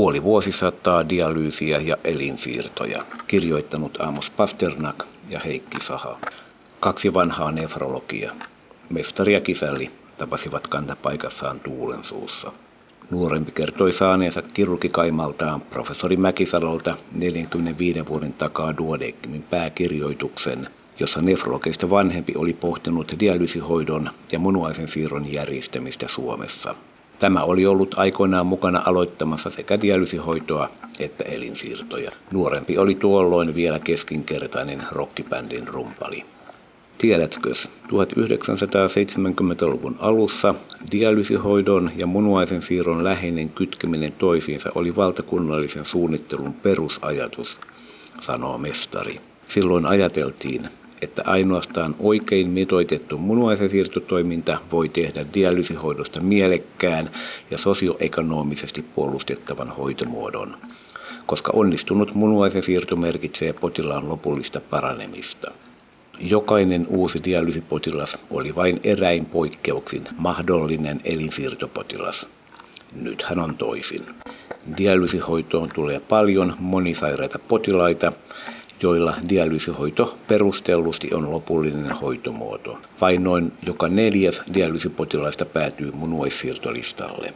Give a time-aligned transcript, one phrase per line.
[0.00, 3.04] Puoli vuosisataa dialyysiä ja elinsiirtoja.
[3.26, 6.18] Kirjoittanut Amos Pasternak ja Heikki Saha.
[6.80, 8.32] Kaksi vanhaa nefrologia.
[8.90, 12.52] Mestari ja kisälli tapasivat kantapaikassaan tuulen suussa.
[13.10, 20.70] Nuorempi kertoi saaneensa kirurgikaimaltaan professori Mäkisalolta 45 vuoden takaa Duodeckimin pääkirjoituksen,
[21.00, 26.74] jossa nefrologeista vanhempi oli pohtinut dialyysihoidon ja munuaisen siirron järjestämistä Suomessa.
[27.20, 32.10] Tämä oli ollut aikoinaan mukana aloittamassa sekä dialyysihoitoa että elinsiirtoja.
[32.32, 36.24] Nuorempi oli tuolloin vielä keskinkertainen rockibändin rumpali.
[36.98, 37.52] Tiedätkö,
[37.88, 40.54] 1970-luvun alussa
[40.92, 47.58] dialyysihoidon ja munuaisen siirron läheinen kytkeminen toisiinsa oli valtakunnallisen suunnittelun perusajatus,
[48.20, 49.20] sanoo mestari.
[49.48, 50.68] Silloin ajateltiin,
[51.02, 57.10] että ainoastaan oikein mitoitettu munuaisen siirtotoiminta voi tehdä dialyysihoidosta mielekkään
[57.50, 60.56] ja sosioekonomisesti puolustettavan hoitomuodon,
[61.26, 65.50] koska onnistunut munuaisen siirto merkitsee potilaan lopullista paranemista.
[66.20, 72.26] Jokainen uusi dialyysipotilas oli vain eräin poikkeuksin mahdollinen elinsiirtopotilas.
[73.02, 74.06] Nyt hän on toisin.
[74.76, 78.12] Dialyysihoitoon tulee paljon monisairaita potilaita,
[78.82, 82.78] joilla dialyysihoito perustellusti on lopullinen hoitomuoto.
[83.00, 87.34] Vain noin joka neljäs dialyysipotilaista päätyy munuaissiirtolistalle.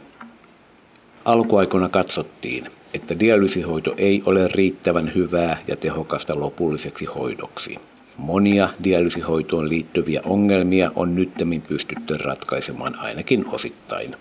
[1.25, 7.79] Alkuaikoina katsottiin, että dialyysihoito ei ole riittävän hyvää ja tehokasta lopulliseksi hoidoksi.
[8.17, 14.15] Monia dialyysihoitoon liittyviä ongelmia on nyttemmin pystytty ratkaisemaan ainakin osittain,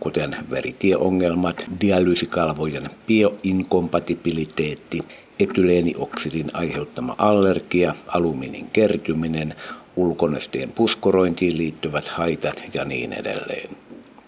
[0.00, 5.04] kuten veritieongelmat, dialyysikalvojen bioinkompatibiliteetti,
[5.38, 9.54] etyleenioksidin aiheuttama allergia, alumiinin kertyminen,
[9.96, 13.70] ulkonesteen puskorointiin liittyvät haitat ja niin edelleen.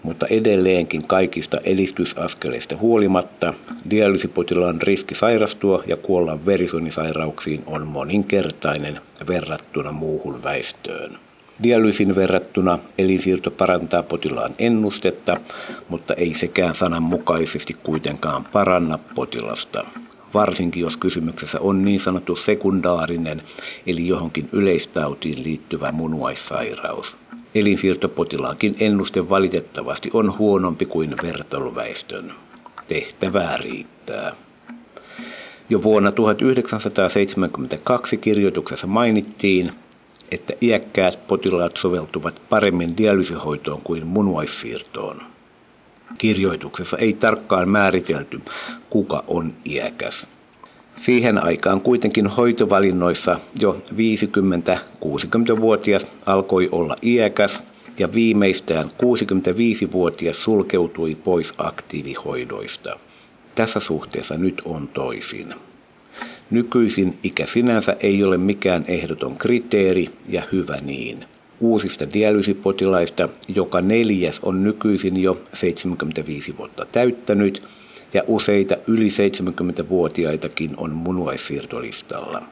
[0.08, 3.54] Mutta edelleenkin kaikista edistysaskeleista huolimatta
[3.90, 11.18] dialyysipotilaan riski sairastua ja kuolla verisuonisairauksiin on moninkertainen verrattuna muuhun väestöön.
[11.62, 15.40] Dialyysin verrattuna elinsiirto parantaa potilaan ennustetta,
[15.88, 19.84] mutta ei sekään sananmukaisesti kuitenkaan paranna potilasta
[20.34, 23.42] varsinkin jos kysymyksessä on niin sanottu sekundaarinen
[23.86, 27.16] eli johonkin yleistautiin liittyvä munuaissairaus.
[27.54, 32.32] Elinsiirtopotilaankin ennuste valitettavasti on huonompi kuin vertailuväestön.
[32.88, 34.32] Tehtävää riittää.
[35.70, 39.72] Jo vuonna 1972 kirjoituksessa mainittiin,
[40.30, 45.22] että iäkkäät potilaat soveltuvat paremmin dialyysihoitoon kuin munuaissiirtoon.
[46.18, 48.40] Kirjoituksessa ei tarkkaan määritelty,
[48.90, 50.26] kuka on iäkäs.
[51.06, 57.62] Siihen aikaan kuitenkin hoitovalinnoissa jo 50-60-vuotias alkoi olla iäkäs
[57.98, 62.98] ja viimeistään 65-vuotias sulkeutui pois aktiivihoidoista.
[63.54, 65.54] Tässä suhteessa nyt on toisin.
[66.50, 71.24] Nykyisin ikä sinänsä ei ole mikään ehdoton kriteeri ja hyvä niin.
[71.60, 77.62] Uusista dialyysipotilaista joka neljäs on nykyisin jo 75 vuotta täyttänyt
[78.14, 82.42] ja useita yli 70-vuotiaitakin on munuaissiirtolistalla.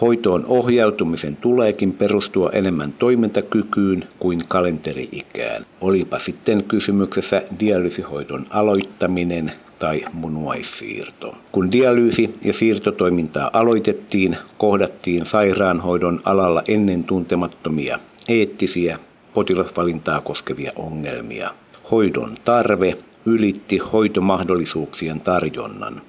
[0.00, 5.66] Hoitoon ohjautumisen tuleekin perustua enemmän toimintakykyyn kuin kalenteriikään.
[5.80, 11.34] Olipa sitten kysymyksessä dialyysihoidon aloittaminen tai munuaissiirto.
[11.52, 17.98] Kun dialyysi- ja siirtotoimintaa aloitettiin, kohdattiin sairaanhoidon alalla ennen tuntemattomia
[18.28, 18.98] eettisiä
[19.34, 21.50] potilasvalintaa koskevia ongelmia.
[21.90, 22.96] Hoidon tarve
[23.26, 26.02] ylitti hoitomahdollisuuksien tarjonnan.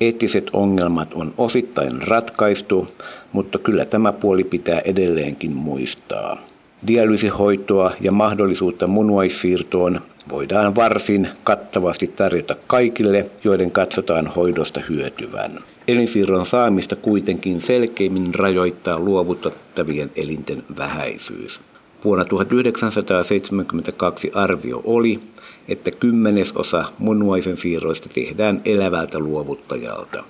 [0.00, 2.88] Eettiset ongelmat on osittain ratkaistu,
[3.32, 6.38] mutta kyllä tämä puoli pitää edelleenkin muistaa.
[6.86, 15.58] Dialyysihoitoa ja mahdollisuutta munuaissiirtoon voidaan varsin kattavasti tarjota kaikille, joiden katsotaan hoidosta hyötyvän.
[15.88, 21.60] Elinsiirron saamista kuitenkin selkeimmin rajoittaa luovutettavien elinten vähäisyys.
[22.04, 25.20] Vuonna 1972 arvio oli,
[25.68, 30.24] että kymmenesosa munuaisen siirroista tehdään elävältä luovuttajalta.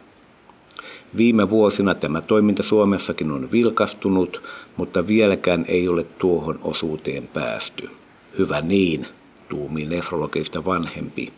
[1.17, 4.43] Viime vuosina tämä toiminta Suomessakin on vilkastunut,
[4.77, 7.91] mutta vieläkään ei ole tuohon osuuteen päästy.
[8.39, 9.07] Hyvä niin,
[9.49, 11.33] tuumii nefrologeista vanhempi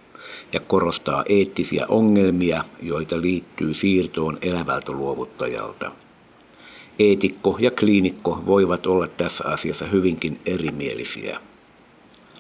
[0.53, 5.93] ja korostaa eettisiä ongelmia, joita liittyy siirtoon elävältä luovuttajalta.
[7.01, 11.41] Eetikko ja kliinikko voivat olla tässä asiassa hyvinkin erimielisiä.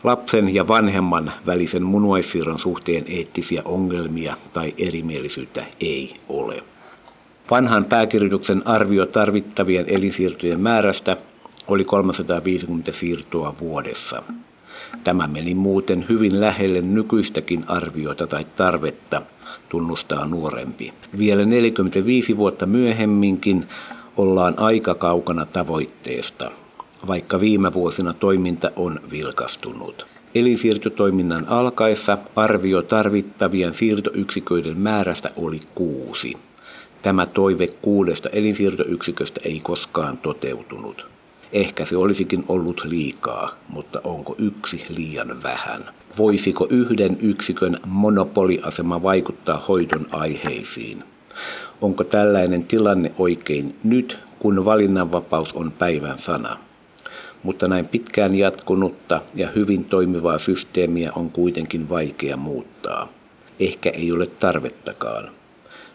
[0.05, 6.63] Lapsen ja vanhemman välisen munuaissiirron suhteen eettisiä ongelmia tai erimielisyyttä ei ole.
[7.51, 11.17] Vanhan pääkirjoituksen arvio tarvittavien elinsiirtojen määrästä
[11.69, 14.23] oli 350 siirtoa vuodessa.
[15.05, 19.23] Tämä meni muuten hyvin lähelle nykyistäkin arviota tai tarvetta,
[19.69, 20.93] tunnustaa nuorempi.
[21.19, 23.67] Vielä 45 vuotta myöhemminkin
[24.21, 26.51] ollaan aika kaukana tavoitteesta,
[27.07, 30.07] vaikka viime vuosina toiminta on vilkastunut.
[30.35, 36.37] Elinsiirtotoiminnan alkaessa arvio tarvittavien siirtoyksiköiden määrästä oli kuusi.
[37.03, 41.07] Tämä toive kuudesta elinsiirtoyksiköstä ei koskaan toteutunut.
[41.53, 45.85] Ehkä se olisikin ollut liikaa, mutta onko yksi liian vähän?
[46.19, 51.05] Voisiko yhden yksikön monopoliasema vaikuttaa hoidon aiheisiin?
[51.81, 56.59] Onko tällainen tilanne oikein nyt, kun valinnanvapaus on päivän sana?
[57.43, 63.09] Mutta näin pitkään jatkunutta ja hyvin toimivaa systeemiä on kuitenkin vaikea muuttaa.
[63.61, 65.31] Ehkä ei ole tarvettakaan.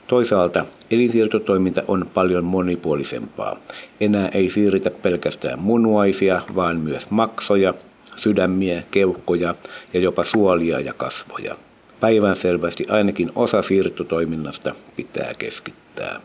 [0.08, 3.58] Toisaalta elinsiirtotoiminta on paljon monipuolisempaa.
[4.00, 7.74] Enää ei siirretä pelkästään munuaisia, vaan myös maksoja,
[8.16, 9.56] sydämiä, keuhkoja
[9.94, 11.56] ja jopa suolia ja kasvoja.
[12.00, 16.22] Päivänselvästi ainakin osa siirtotoiminnasta pitää keskittää.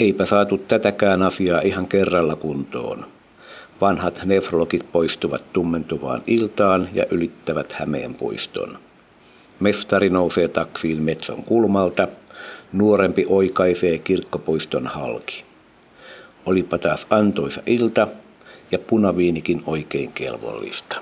[0.00, 3.06] Eipä saatu tätäkään asiaa ihan kerralla kuntoon.
[3.80, 8.78] Vanhat nefrologit poistuvat tummentuvaan iltaan ja ylittävät Hämeen puiston.
[9.60, 12.08] Mestari nousee taksiin Metson kulmalta,
[12.72, 15.44] nuorempi oikaisee kirkkopuiston halki.
[16.46, 18.08] Olipa taas antoisa ilta
[18.72, 20.96] ja punaviinikin oikein kelvollista.